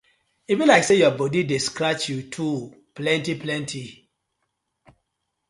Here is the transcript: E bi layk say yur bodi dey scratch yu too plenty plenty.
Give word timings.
E 0.51 0.53
bi 0.57 0.65
layk 0.69 0.85
say 0.87 0.97
yur 1.01 1.15
bodi 1.19 1.41
dey 1.49 1.61
scratch 1.67 2.03
yu 2.11 2.17
too 2.33 2.55
plenty 2.97 3.33
plenty. 3.43 3.85